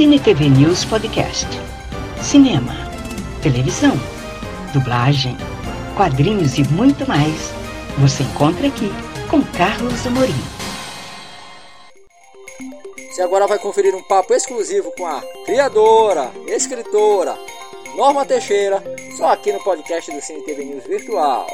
[0.00, 1.46] Cine TV News Podcast.
[2.22, 2.72] Cinema,
[3.42, 3.92] televisão,
[4.72, 5.36] dublagem,
[5.94, 7.52] quadrinhos e muito mais.
[7.98, 8.90] Você encontra aqui
[9.28, 10.32] com Carlos Amorim.
[13.10, 17.38] Você agora vai conferir um papo exclusivo com a criadora, escritora,
[17.94, 18.82] Norma Teixeira,
[19.18, 21.46] só aqui no podcast do Cine TV News Virtual.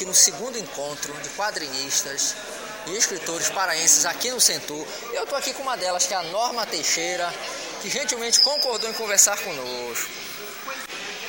[0.00, 2.34] Aqui no segundo encontro de quadrinistas
[2.86, 4.86] e escritores paraenses aqui no Centur.
[5.12, 7.30] Eu estou aqui com uma delas, que é a Norma Teixeira,
[7.82, 10.08] que gentilmente concordou em conversar conosco.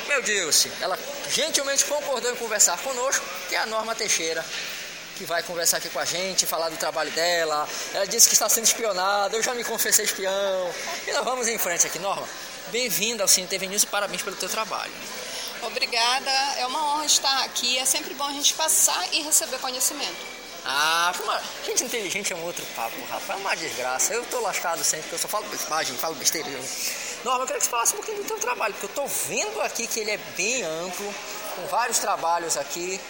[0.08, 0.98] Meu Deus, ela
[1.28, 4.42] gentilmente concordou em conversar conosco, que é a Norma Teixeira,
[5.18, 7.68] que vai conversar aqui com a gente, falar do trabalho dela.
[7.92, 10.74] Ela disse que está sendo espionada, eu já me confessei espião.
[11.06, 12.26] E nós vamos em frente aqui, Norma.
[12.68, 14.92] Bem-vinda ao Cine News e parabéns pelo teu trabalho.
[15.72, 17.78] Obrigada, é uma honra estar aqui.
[17.78, 20.42] É sempre bom a gente passar e receber conhecimento.
[20.64, 21.12] Ah,
[21.66, 23.30] gente inteligente é um outro papo, rapaz.
[23.30, 24.12] É uma desgraça.
[24.12, 26.48] Eu tô lascado sempre, porque eu só falo bobagem, falo besteira.
[27.24, 29.60] Norma, eu queria que você falasse um pouquinho do teu trabalho, porque eu tô vendo
[29.62, 31.14] aqui que ele é bem amplo,
[31.56, 33.00] com vários trabalhos aqui,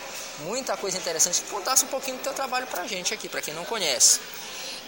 [0.41, 1.43] muita coisa interessante.
[1.43, 4.21] Que contasse um pouquinho do teu trabalho pra gente aqui, pra quem não conhece.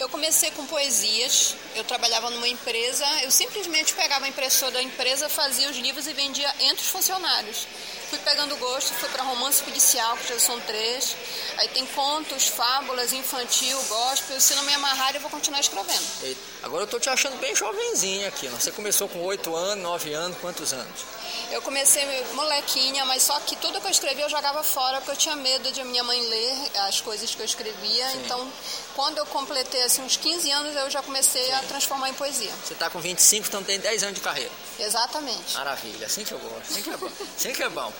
[0.00, 5.28] Eu comecei com poesias, eu trabalhava numa empresa, eu simplesmente pegava a impressora da empresa,
[5.28, 7.66] fazia os livros e vendia entre os funcionários.
[8.10, 11.16] Fui pegando gosto, fui para romance policial, que já são três.
[11.56, 14.40] Aí tem contos, fábulas, infantil, gospel.
[14.40, 16.04] Se não me amarrar, eu vou continuar escrevendo.
[16.22, 16.40] Eita.
[16.62, 18.48] Agora eu tô te achando bem jovenzinha aqui.
[18.48, 18.58] Não?
[18.58, 21.04] Você começou com oito anos, nove anos, quantos anos?
[21.50, 25.16] Eu comecei molequinha, mas só que tudo que eu escrevia eu jogava fora porque eu
[25.16, 28.08] tinha medo de minha mãe ler as coisas que eu escrevia.
[28.10, 28.22] Sim.
[28.24, 28.52] Então,
[28.94, 31.52] quando eu completei assim, uns 15 anos, eu já comecei Sim.
[31.52, 32.52] a transformar em poesia.
[32.64, 34.50] Você está com 25, então tem 10 anos de carreira.
[34.78, 35.54] Exatamente.
[35.54, 37.10] Maravilha, assim que eu gosto, assim que é bom.
[37.36, 37.92] assim que é bom.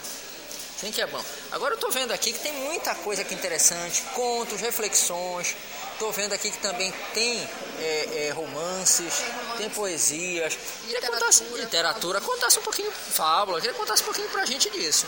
[0.77, 1.25] Assim que é bom.
[1.53, 5.57] Agora eu estou vendo aqui que tem muita coisa aqui interessante, contos, reflexões.
[5.93, 9.57] Estou vendo aqui que também tem é, é, romances, tem, romance.
[9.59, 10.59] tem poesias.
[10.87, 11.21] Literatura.
[11.21, 12.21] Contasse, literatura.
[12.21, 13.61] Contasse um pouquinho, fábula.
[13.61, 15.07] Queria contasse um pouquinho pra gente disso.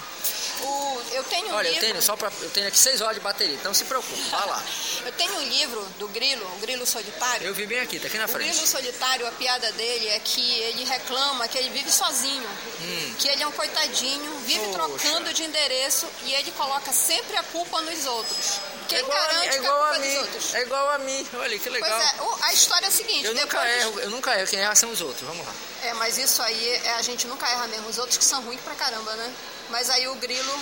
[0.63, 1.85] O, eu tenho um Olha, livro...
[1.85, 4.45] eu tenho, só pra, eu tenho aqui seis horas de bateria, então se preocupe, vá
[4.45, 4.65] lá.
[5.05, 7.47] eu tenho um livro do Grilo, o Grilo Solitário.
[7.47, 8.49] Eu vi bem aqui, tá aqui na frente.
[8.49, 12.49] O Grilo Solitário, a piada dele é que ele reclama que ele vive sozinho,
[12.81, 13.15] hum.
[13.19, 14.73] que ele é um coitadinho, vive Poxa.
[14.73, 18.61] trocando de endereço e ele coloca sempre a culpa nos outros.
[18.89, 21.69] Quem é igual garante a, é igual a, mim, É igual a mim, olha que
[21.69, 21.91] legal.
[21.91, 23.25] Pois é, a história é a seguinte.
[23.25, 25.53] Eu nunca erro, eu nunca erro, quem erra são os outros, vamos lá.
[25.83, 28.61] É, mas isso aí, é, a gente nunca erra mesmo, os outros que são ruins
[28.61, 29.33] pra caramba, né?
[29.71, 30.61] Mas aí o Grilo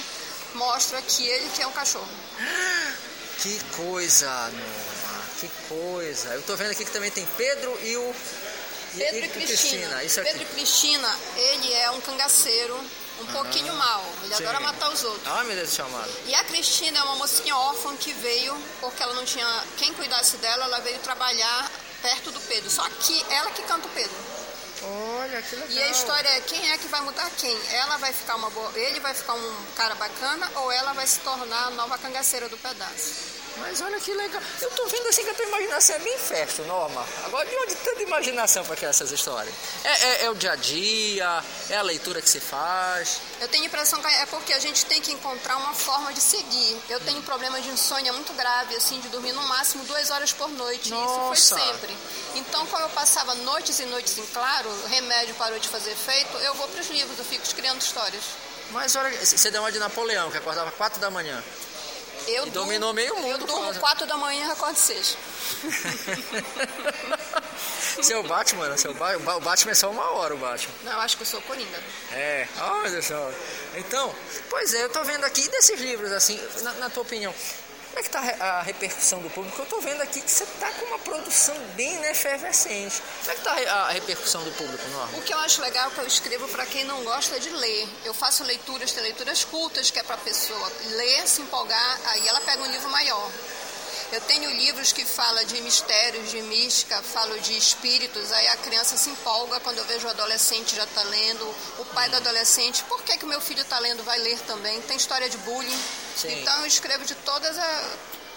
[0.54, 2.08] mostra que ele que é um cachorro.
[3.36, 6.28] Que coisa, Norma, que coisa.
[6.28, 8.14] Eu tô vendo aqui que também tem Pedro e o...
[8.96, 9.48] Pedro e, e Cristina.
[9.48, 10.04] Cristina.
[10.04, 10.30] Isso aqui.
[10.30, 12.80] Pedro e Cristina, ele é um cangaceiro
[13.20, 14.04] um pouquinho ah, mal.
[14.22, 14.42] Ele sim.
[14.42, 15.26] adora matar os outros.
[15.26, 16.10] Ah, meu Deus chamado.
[16.26, 20.36] E a Cristina é uma mocinha órfã que veio porque ela não tinha quem cuidasse
[20.38, 21.70] dela, ela veio trabalhar
[22.02, 22.70] perto do Pedro.
[22.70, 24.16] Só que ela que canta o Pedro.
[24.82, 25.70] Olha, que legal.
[25.70, 27.58] E a história é quem é que vai mudar quem?
[27.72, 31.20] Ela vai ficar uma boa, ele vai ficar um cara bacana ou ela vai se
[31.20, 33.43] tornar a nova cangaceira do pedaço?
[33.56, 34.42] Mas olha que legal.
[34.60, 37.06] Eu tô vendo assim que a tua imaginação é bem festa, Norma.
[37.24, 39.54] Agora, de onde tanta imaginação para criar essas histórias?
[39.84, 41.44] É, é, é, o dia a dia?
[41.70, 43.20] É a leitura que se faz?
[43.40, 46.20] Eu tenho a impressão que é porque a gente tem que encontrar uma forma de
[46.20, 46.76] seguir.
[46.88, 50.48] Eu tenho problema de insônia muito grave, assim, de dormir no máximo duas horas por
[50.50, 50.90] noite.
[50.90, 51.34] Nossa.
[51.34, 51.96] Isso foi sempre.
[52.34, 56.36] Então, como eu passava noites e noites em claro, o remédio parou de fazer efeito,
[56.38, 58.24] eu vou para os livros, eu fico criando histórias.
[58.70, 61.42] Mas olha, você deu uma de Napoleão, que acordava quatro da manhã.
[62.26, 63.26] Eu e dominou meio mundo.
[63.26, 65.16] Eu durmo 4 da manhã e acordo 6.
[68.02, 70.74] seu Batman, seu ba o Batman é só uma hora o Batman.
[70.84, 71.82] Não, eu acho que eu sou Coringa.
[72.12, 73.30] É, olha só.
[73.76, 74.14] Então,
[74.48, 77.34] pois é, eu tô vendo aqui desses livros, assim, na, na tua opinião,
[77.94, 79.56] como é que está a repercussão do público?
[79.60, 83.00] Eu estou vendo aqui que você está com uma produção bem né, efervescente.
[83.20, 85.16] Como é que está a repercussão do público, Norma?
[85.16, 87.88] O que eu acho legal é que eu escrevo para quem não gosta de ler.
[88.04, 92.26] Eu faço leituras, tem leituras cultas, que é para a pessoa ler, se empolgar, aí
[92.26, 93.30] ela pega um livro maior.
[94.14, 98.96] Eu tenho livros que falam de mistérios, de mística, falo de espíritos, aí a criança
[98.96, 101.44] se empolga quando eu vejo o adolescente já está lendo,
[101.80, 104.80] o pai do adolescente, por que, que meu filho está lendo, vai ler também.
[104.82, 105.82] Tem história de bullying.
[106.16, 106.40] Sim.
[106.40, 107.84] Então eu escrevo de todas as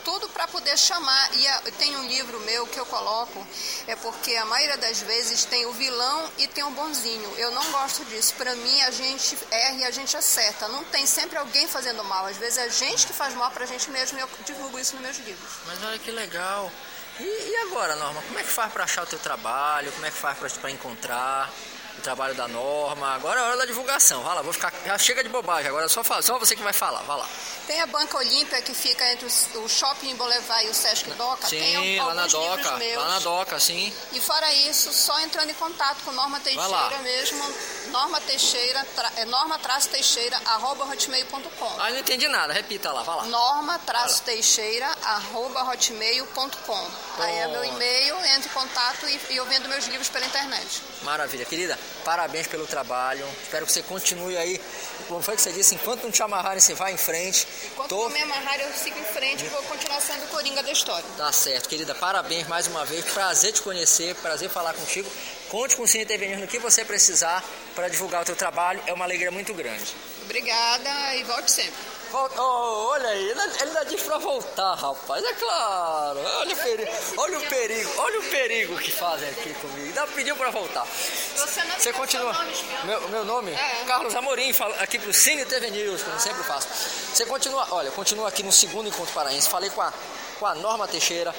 [0.07, 1.35] tudo para poder chamar.
[1.35, 3.45] E a, tem um livro meu que eu coloco,
[3.87, 7.29] é porque a maioria das vezes tem o vilão e tem o bonzinho.
[7.37, 8.33] Eu não gosto disso.
[8.35, 10.69] Para mim, a gente erra e a gente acerta.
[10.69, 12.25] Não tem sempre alguém fazendo mal.
[12.25, 14.79] Às vezes é a gente que faz mal para a gente mesmo e eu divulgo
[14.79, 15.51] isso nos meus livros.
[15.65, 16.71] Mas olha que legal.
[17.19, 19.91] E, e agora, Norma, como é que faz para achar o teu trabalho?
[19.91, 21.51] Como é que faz para encontrar?
[21.97, 23.15] O trabalho da norma.
[23.15, 24.23] Agora é hora da divulgação.
[24.23, 24.73] Vai lá, vou ficar.
[24.85, 27.01] Já chega de bobagem, agora só, fala, só você que vai falar.
[27.01, 27.27] Vai lá.
[27.67, 31.47] Tem a Banca Olímpia que fica entre o Shopping Boulevard e o Sesc Doca.
[31.47, 32.71] Sim, Tem lá na Doca.
[32.77, 33.03] Meus.
[33.03, 33.93] Lá na Doca, sim.
[34.13, 37.43] E fora isso, só entrando em contato com Norma Teixeira mesmo.
[37.91, 41.75] Norma Teixeira, tra, é norma-teixeira, arroba hotmail.com.
[41.79, 43.23] Ah, não entendi nada, repita lá, vai lá.
[43.25, 46.87] Norma-teixeira, arroba hotmail.com.
[47.19, 50.81] Aí é meu e-mail, entre em contato e, e eu vendo meus livros pela internet.
[51.03, 51.77] Maravilha, querida.
[52.03, 53.25] Parabéns pelo trabalho.
[53.43, 54.61] Espero que você continue aí.
[55.07, 55.75] Como foi que você disse?
[55.75, 57.47] Enquanto não te amarrarem, você vai em frente.
[57.71, 58.03] Enquanto Tô...
[58.03, 61.05] não me amarrarem, eu sigo em frente e vou continuar sendo coringa da história.
[61.17, 61.93] Tá certo, querida.
[61.95, 63.05] Parabéns mais uma vez.
[63.05, 65.09] Prazer te conhecer, prazer falar contigo.
[65.49, 67.43] Conte com o Cine TV no que você precisar
[67.75, 68.81] para divulgar o teu trabalho.
[68.85, 69.95] É uma alegria muito grande.
[70.23, 71.96] Obrigada e volte sempre.
[72.13, 75.23] Oh, olha aí, ele ainda diz pra voltar, rapaz.
[75.23, 76.19] É claro.
[76.19, 79.87] Olha o perigo, olha o perigo, olha o perigo que fazem aqui comigo.
[79.87, 80.85] Ainda pediu pra voltar.
[80.85, 82.33] Você, não Você continua.
[82.33, 82.53] Nome,
[82.85, 83.51] meu, meu nome?
[83.51, 83.83] É.
[83.85, 86.67] Carlos Amorim, aqui pro Cine TV News, como sempre faço.
[87.13, 89.49] Você continua, olha, continua aqui no segundo encontro paraense.
[89.49, 89.93] Falei com a,
[90.39, 91.35] com a Norma Teixeira.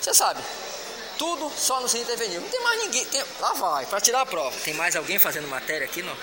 [0.00, 0.42] Você sabe,
[1.18, 2.42] tudo só no Cine TV News.
[2.42, 3.04] Não tem mais ninguém.
[3.06, 4.56] Tem, lá vai, pra tirar a prova.
[4.64, 6.16] Tem mais alguém fazendo matéria aqui, não?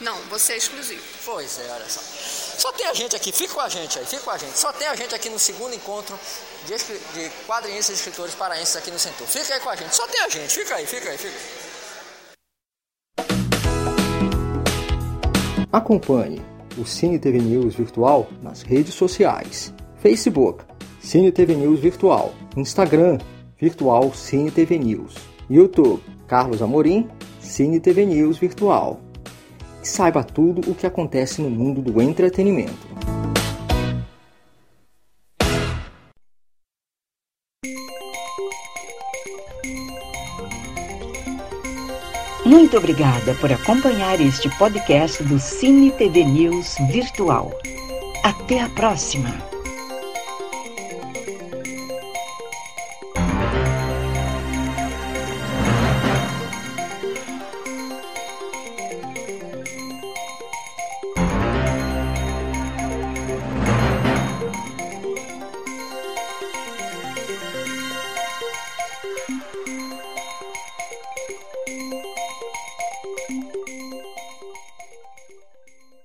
[0.00, 1.02] Não, você é exclusivo.
[1.24, 2.00] Pois é, olha só.
[2.58, 4.58] Só tem a gente aqui, fica com a gente aí, fica com a gente.
[4.58, 6.18] Só tem a gente aqui no segundo encontro
[6.66, 9.26] de, de quadrinistas e escritores paraenses aqui no Centro.
[9.26, 11.34] Fica aí com a gente, só tem a gente, fica aí, fica aí, fica
[15.72, 16.40] Acompanhe
[16.78, 19.72] o Cine TV News Virtual nas redes sociais.
[19.96, 20.64] Facebook,
[21.00, 22.34] Cine TV News Virtual.
[22.56, 23.18] Instagram,
[23.60, 25.14] Virtual Cine TV News.
[25.50, 27.08] YouTube, Carlos Amorim,
[27.40, 29.03] Cine TV News Virtual
[29.84, 32.72] e saiba tudo o que acontece no mundo do entretenimento.
[42.46, 47.52] Muito obrigada por acompanhar este podcast do Cine TV News Virtual.
[48.22, 49.53] Até a próxima!